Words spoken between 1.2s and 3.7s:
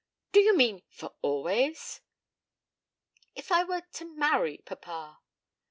always?' 'If I